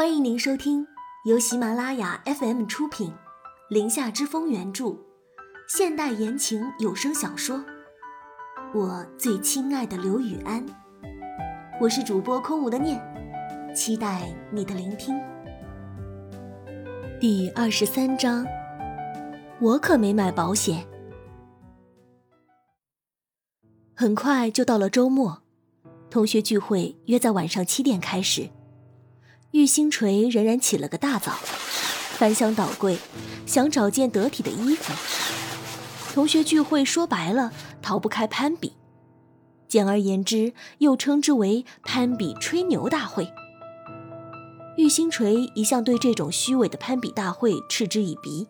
[0.00, 0.86] 欢迎您收听
[1.26, 3.08] 由喜马拉雅 FM 出品，
[3.68, 4.96] 《林下之风》原著，
[5.68, 7.58] 现代言情有声小说
[8.72, 10.66] 《我最亲爱的刘雨安》。
[11.78, 12.98] 我是主播空无的念，
[13.76, 15.14] 期待你的聆听。
[17.20, 18.46] 第二十三章，
[19.60, 20.82] 我可没买保险。
[23.94, 25.42] 很快就到了周末，
[26.08, 28.48] 同学聚会约在晚上七点开始。
[29.52, 31.32] 玉星锤仍然起了个大早，
[32.12, 32.96] 翻箱倒柜，
[33.46, 34.92] 想找件得体的衣服。
[36.14, 38.74] 同学聚会说白了，逃不开攀比，
[39.66, 43.28] 简而言之，又称之为攀比吹牛大会。
[44.76, 48.46] 玉星锤一向对这种虚伪的攀比大会嗤之以鼻。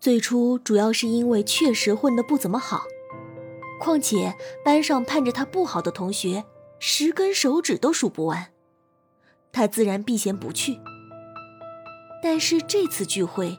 [0.00, 2.82] 最初主要是因为确实混得不怎么好，
[3.80, 4.34] 况且
[4.64, 6.44] 班上盼着他不好的同学，
[6.80, 8.48] 十根手指都数不完。
[9.54, 10.80] 他自然避嫌不去，
[12.20, 13.56] 但是这次聚会，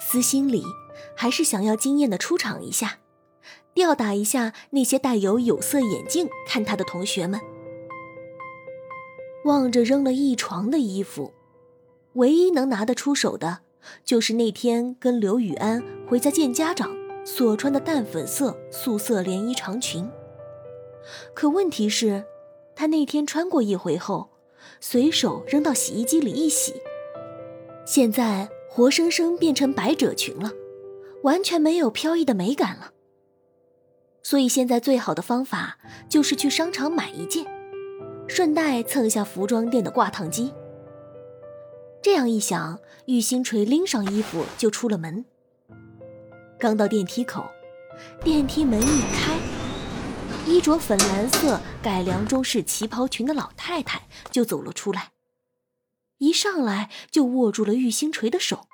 [0.00, 0.62] 私心里
[1.16, 3.00] 还是想要惊艳的出场一下，
[3.74, 7.40] 吊打一下那些带有有色眼镜看他的同学们。
[9.44, 11.34] 望着扔了一床的衣服，
[12.12, 13.58] 唯一能拿得出手的，
[14.04, 20.08] 就是那天跟刘雨安回家见家长所穿的淡粉色素色连衣长裙。
[21.34, 22.24] 可问题是，
[22.76, 24.35] 他那天穿过一回后。
[24.80, 26.74] 随手扔到洗衣机里一洗，
[27.84, 30.50] 现在活生生变成百褶裙了，
[31.22, 32.92] 完全没有飘逸的美感了。
[34.22, 35.78] 所以现在最好的方法
[36.08, 37.46] 就是去商场买一件，
[38.26, 40.52] 顺带蹭一下服装店的挂烫机。
[42.02, 45.24] 这样一想，玉星锤拎上衣服就出了门。
[46.58, 47.44] 刚到电梯口，
[48.24, 49.35] 电梯门一开。
[50.46, 55.10] 衣着粉蓝色改良中式旗袍裙的老太太就走了出来，
[56.18, 58.68] 一上来就握住了玉星锤的手，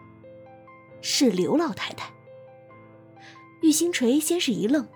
[1.00, 2.12] 是刘老太太。
[3.62, 4.86] 玉星锤先是一愣，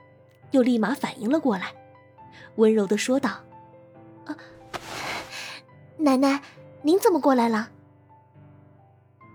[0.50, 1.74] 又立马反应了过来，
[2.56, 3.44] 温柔的说道
[4.26, 4.36] ：“啊，
[5.96, 6.42] 奶奶，
[6.82, 7.70] 您怎么过来了？”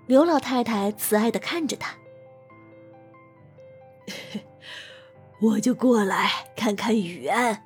[0.06, 1.96] 刘老太太慈爱的看着他。
[5.42, 7.64] 我就过来看看雨安，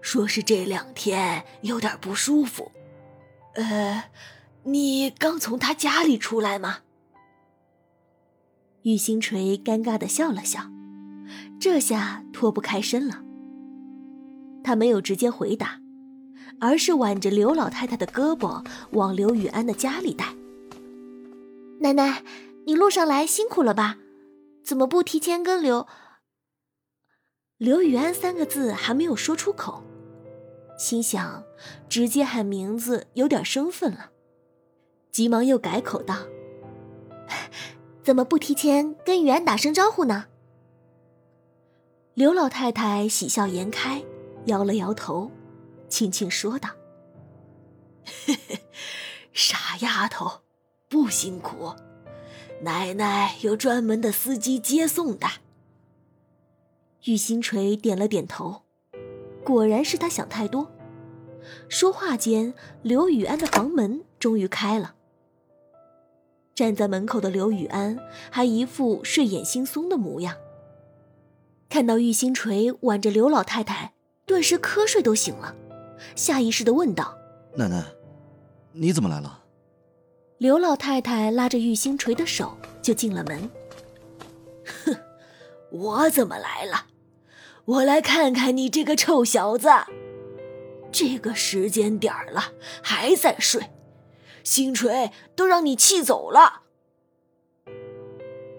[0.00, 2.72] 说是这两天有点不舒服。
[3.54, 4.04] 呃，
[4.62, 6.78] 你刚从他家里出来吗？
[8.82, 10.70] 玉星锤尴尬的笑了笑，
[11.60, 13.22] 这下脱不开身了。
[14.64, 15.78] 他没有直接回答，
[16.60, 20.34] 而是挽着刘老太太的胳膊往刘雨安的家里带。
[21.80, 22.22] 奶奶，
[22.64, 23.98] 你路上来辛苦了吧？
[24.64, 25.86] 怎么不提前跟刘？
[27.58, 29.82] 刘雨安三个字还没有说出口，
[30.78, 31.42] 心想
[31.88, 34.10] 直接喊名字有点生分了，
[35.10, 36.18] 急忙又改口道
[38.04, 40.26] ：“怎么不提前跟雨安打声招呼呢？”
[42.12, 44.04] 刘老太太喜笑颜开，
[44.44, 45.30] 摇了摇头，
[45.88, 46.68] 轻轻说道
[49.32, 50.42] ：“傻丫头，
[50.90, 51.74] 不辛苦，
[52.60, 55.26] 奶奶有专门的司机接送的。”
[57.04, 58.62] 玉星锤点了点头，
[59.44, 60.72] 果然是他想太多。
[61.68, 64.94] 说话间，刘雨安的房门终于开了。
[66.54, 67.98] 站在门口的刘雨安
[68.30, 70.34] 还一副睡眼惺忪的模样，
[71.68, 73.92] 看到玉星锤挽着刘老太太，
[74.24, 75.54] 顿时瞌睡都醒了，
[76.16, 77.16] 下意识的问道
[77.54, 77.84] ：“奶奶，
[78.72, 79.44] 你怎么来了？”
[80.38, 83.50] 刘老太太拉着玉星锤的手就进了门。
[84.84, 84.96] 哼，
[85.78, 86.86] 我怎么来了？
[87.64, 89.68] 我来看看你这个臭小子，
[90.92, 93.70] 这个时间点了还在睡，
[94.44, 96.62] 星锤都让你气走了。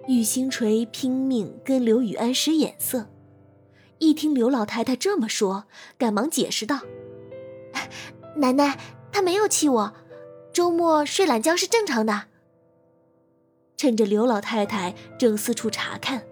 [0.07, 3.07] 玉星锤拼命跟刘雨安使眼色，
[3.99, 5.65] 一听刘老太太这么说，
[5.97, 6.81] 赶忙解释道
[8.37, 8.77] ：“奶奶，
[9.11, 9.93] 她没有气我，
[10.53, 12.25] 周末睡懒觉是正常的。”
[13.77, 16.23] 趁着刘老太太正四处查看。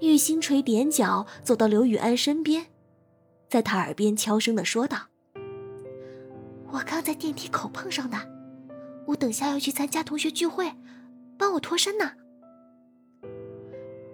[0.00, 2.66] 玉星锤踮脚走到刘雨安身边，
[3.48, 5.08] 在他耳边悄声的说道
[6.72, 8.16] ：“我刚在电梯口碰上的，
[9.06, 10.72] 我等下要去参加同学聚会，
[11.36, 12.12] 帮我脱身呢。”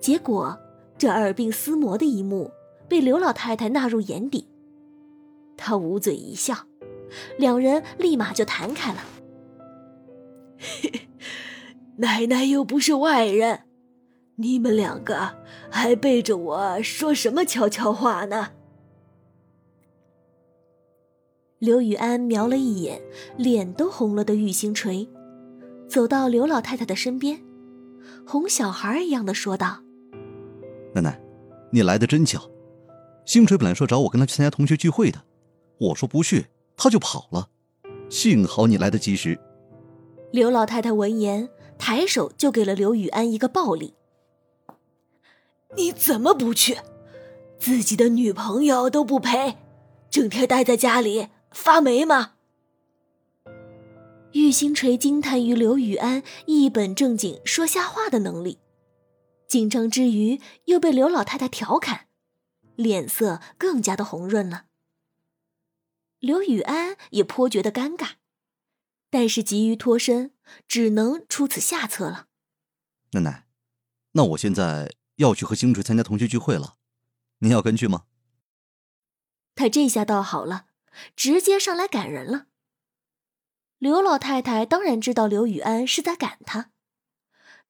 [0.00, 0.58] 结果，
[0.98, 2.50] 这耳鬓厮磨的一幕
[2.88, 4.48] 被刘老太太纳入眼底，
[5.56, 6.66] 她捂嘴一笑，
[7.38, 9.00] 两人立马就谈开了。
[11.98, 13.62] 奶奶又不是外人。
[14.38, 15.45] 你们两个
[15.76, 18.52] 还背着我说什么悄悄话呢？
[21.58, 23.02] 刘雨安瞄了一眼
[23.36, 25.06] 脸都红了的玉星锤，
[25.86, 27.44] 走到刘老太太的身边，
[28.26, 29.82] 哄小孩一样的说道
[30.96, 31.20] ：“奶奶，
[31.70, 32.50] 你来的真巧。
[33.26, 35.24] 星锤本来说找我跟他去参加同学聚会的，
[35.78, 37.50] 我说不去，他就跑了。
[38.08, 39.38] 幸好你来得及时。”
[40.32, 43.92] 刘老太太闻言，抬手就给了刘雨安一个暴力
[45.76, 46.78] ：“你怎么不去？
[47.58, 49.56] 自己的女朋友都不陪，
[50.10, 52.34] 整天待在家里。”发霉吗？
[54.32, 58.58] 玉星锤惊叹于刘雨安一本正经说瞎话的能力，
[59.48, 62.08] 紧张之余又被刘老太太调侃，
[62.74, 64.66] 脸色更加的红润了。
[66.18, 68.16] 刘雨安也颇觉得尴尬，
[69.08, 70.32] 但是急于脱身，
[70.68, 72.26] 只能出此下策了。
[73.12, 73.46] 奶奶，
[74.12, 76.76] 那我现在要去和星锤参加同学聚会了，
[77.40, 78.04] 您要跟去吗？
[79.54, 80.66] 他这下倒好了。
[81.14, 82.46] 直接上来赶人了。
[83.76, 86.70] 刘老太太当然知道刘雨安是在赶他，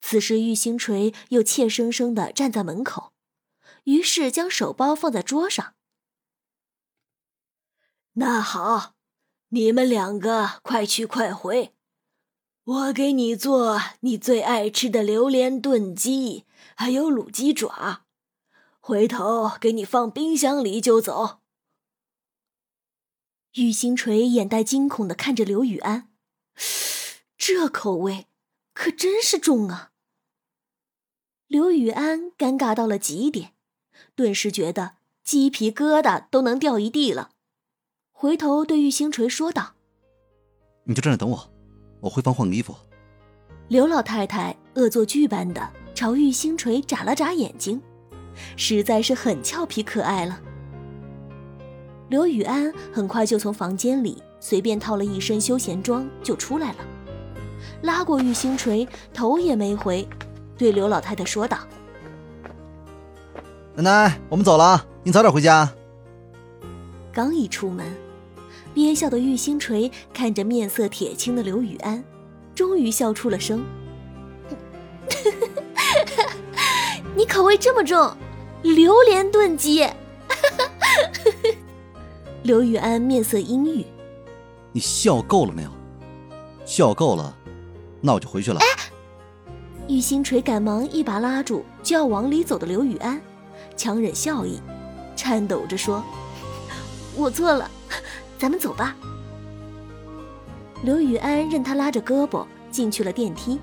[0.01, 3.13] 此时玉星锤又怯生生的站在门口，
[3.83, 5.75] 于是将手包放在桌上。
[8.13, 8.95] 那好，
[9.49, 11.75] 你们两个快去快回，
[12.63, 18.05] 我给你做你最爱吃的榴莲炖鸡，还有卤鸡爪，
[18.81, 21.41] 回头给你放冰箱里就走。
[23.55, 26.11] 玉星锤眼带惊恐的看着刘雨安，
[27.39, 28.27] 这口味
[28.75, 29.93] 可真是重啊！
[31.47, 33.55] 刘雨安尴尬到了极点，
[34.15, 37.31] 顿时觉得鸡皮疙瘩都能掉一地了，
[38.13, 39.75] 回头对玉星锤说道
[40.85, 41.51] ：“你就站着等我，
[42.01, 42.77] 我回房换个衣服。”
[43.69, 47.81] 刘老太太恶作剧般的朝玉星锤眨了眨眼睛，
[48.55, 50.39] 实在是很俏皮可爱了。
[52.11, 56.77] 刘雨安很快就从房间里随便套了一身休闲装就出来了，
[57.81, 60.07] 拉过玉星锤，头也没回，
[60.59, 61.57] 对刘老太太说道
[63.75, 65.67] ：“奶奶，我们走了，您早点回家。”
[67.11, 67.87] 刚一出门，
[68.75, 72.05] 憋笑的玉星锤看着面色铁青的刘雨安，
[72.55, 73.65] 终于笑出了声
[77.17, 78.15] ：“你口味这么重，
[78.63, 79.89] 榴莲炖鸡。
[82.45, 83.87] ”刘雨安面色阴郁
[84.71, 85.71] ：“你笑够了没有？
[86.67, 87.35] 笑够了，
[88.03, 88.61] 那我就回去了。”
[89.89, 93.19] 玉星锤赶忙一把拉住就要往里走的刘雨安，
[93.77, 94.61] 强忍笑意，
[95.17, 96.05] 颤抖着说
[97.17, 97.71] ：“我错了，
[98.37, 98.95] 咱们走吧。”
[100.85, 103.59] 刘雨安任他拉着胳膊进去了电梯，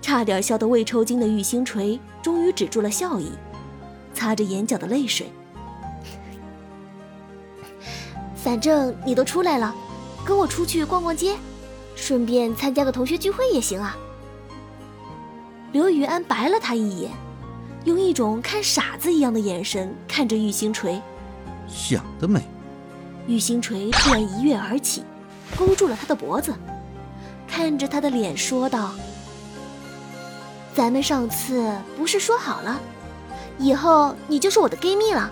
[0.00, 3.30] 差点笑得胃抽筋的玉星锤终于止住了笑意，
[4.14, 5.30] 擦着眼角的泪水。
[8.34, 9.74] 反正你都出来了，
[10.24, 11.36] 跟我出去逛逛街，
[11.94, 13.96] 顺便参加个同学聚会也行啊。
[15.72, 17.10] 刘雨安白了他一眼，
[17.84, 21.00] 用一种看傻子一样的眼神看着玉星锤。
[21.68, 22.42] 想得美！
[23.26, 25.04] 玉星锤突然一跃而起，
[25.56, 26.52] 勾住了他的脖子，
[27.46, 28.92] 看着他的脸说道
[30.80, 32.80] ：“咱们上次不是说好了，
[33.58, 35.30] 以后你就是我的闺蜜了，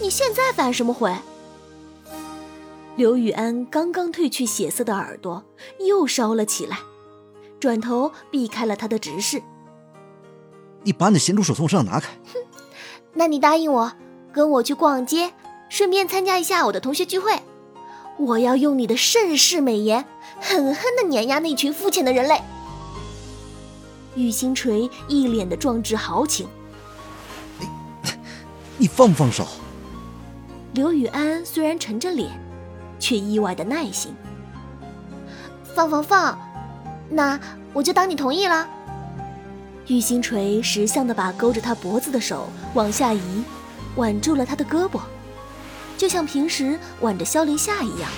[0.00, 1.12] 你现在反什么悔？”
[2.94, 5.42] 刘雨安刚刚褪去血色的耳朵
[5.80, 6.78] 又烧了起来，
[7.58, 9.42] 转头避开了他的直视。
[10.84, 12.06] 你把你的咸猪手从我身上拿开！
[12.32, 12.38] 哼，
[13.14, 13.92] 那你答应我，
[14.32, 15.32] 跟我去逛街，
[15.68, 17.32] 顺便参加一下我的同学聚会。
[18.18, 20.04] 我要用你的盛世美颜，
[20.40, 22.40] 狠狠的碾压那群肤浅的人类。
[24.20, 26.46] 玉星锤一脸的壮志豪情。
[27.58, 27.66] 你，
[28.76, 29.46] 你放不放手？
[30.74, 32.30] 刘雨安虽然沉着脸。
[33.00, 34.14] 却意外的耐心。
[35.74, 36.38] 放放放，
[37.08, 37.40] 那
[37.72, 38.68] 我就当你同意了。
[39.86, 43.42] 玉星锤识相的把勾着他脖子的手往下移，
[43.96, 45.00] 挽住了他的胳膊，
[45.96, 48.10] 就像平时挽着萧林夏一样。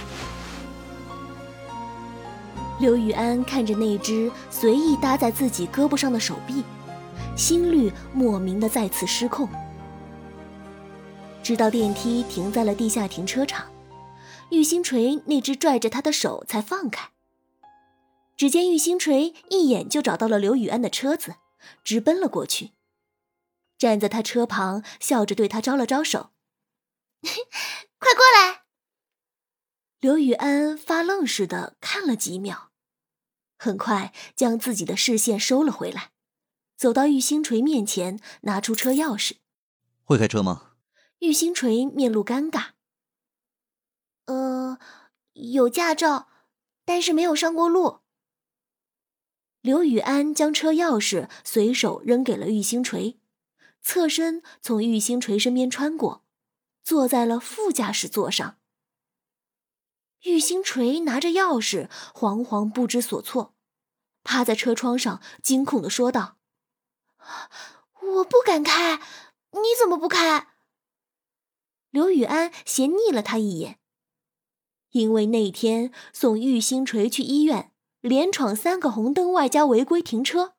[2.82, 6.64] 刘雨安看着那只随意搭在自己胳膊上的手臂，
[7.36, 9.48] 心率莫名的再次失控。
[11.44, 13.70] 直到电梯停在了地下停车场。
[14.50, 17.10] 玉星锤那只拽着他的手才放开。
[18.36, 21.36] 只见玉星锤一眼就找到了刘雨安的车子，
[21.84, 22.72] 直奔了过去，
[23.78, 26.30] 站在他车旁，笑着对他招了招手
[27.22, 28.62] ：“快过来。”
[30.02, 32.71] 刘雨安发愣似的看了几秒，
[33.62, 36.10] 很快将自己的视线收了回来，
[36.76, 39.34] 走到玉星锤面前，拿出车钥匙
[40.02, 40.72] ：“会开车吗？”
[41.22, 42.70] 玉星锤面露尴尬。
[44.24, 44.80] 呃，
[45.34, 46.26] 有驾照，
[46.84, 48.00] 但是没有上过路。
[49.60, 53.20] 刘宇安将车钥匙随手扔给了玉星锤，
[53.80, 56.24] 侧身从玉星锤身边穿过，
[56.82, 58.58] 坐在了副驾驶座上。
[60.22, 63.54] 玉星锤拿着钥匙，惶惶不知所措，
[64.22, 66.36] 趴在车窗上，惊恐的说道
[68.00, 69.00] ：“我不敢开，
[69.52, 70.48] 你怎么不开？”
[71.90, 73.78] 刘宇安斜睨了他一眼，
[74.90, 77.68] 因为那天送玉星锤去医院。
[78.00, 80.54] 连闯三个红灯，外加违规停车，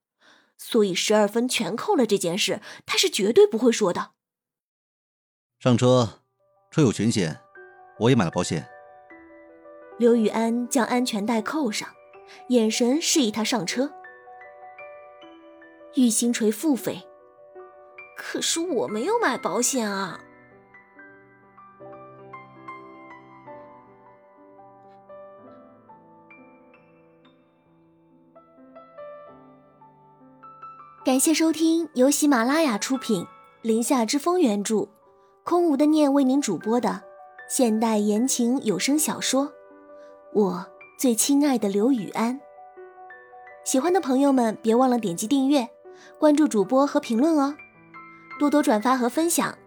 [0.58, 2.06] 所以十二分全扣了。
[2.06, 4.12] 这件事他是绝对不会说的。
[5.60, 6.22] 上车，
[6.72, 7.42] 车有全险，
[8.00, 8.73] 我也买了保险。
[9.98, 11.88] 刘宇安将安全带扣上，
[12.48, 13.92] 眼神示意他上车。
[15.96, 17.04] 玉星锤腹诽
[18.18, 20.20] ：“可是我没有买保险啊。”
[31.06, 33.28] 感谢收听由喜马拉雅出品、
[33.62, 34.88] 林下之风原著、
[35.44, 37.04] 空无的念为您主播的
[37.50, 39.48] 现代言情有声小说
[40.34, 40.66] 《我
[40.98, 42.40] 最亲爱的刘雨安》。
[43.64, 45.68] 喜欢的朋友们别忘了点击订阅、
[46.20, 47.56] 关注主播和评论哦，
[48.40, 49.58] 多多转发和分享，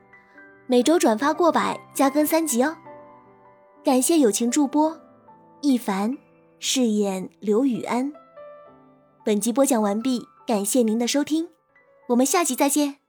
[0.67, 2.77] 每周转发过百加更三集哦。
[3.85, 5.01] 感谢友情助播
[5.61, 6.19] 一凡
[6.59, 8.13] 饰演刘雨安。
[9.25, 10.27] 本集播讲完毕。
[10.47, 11.49] 感谢您的收听，
[12.11, 13.06] 我们下集再见。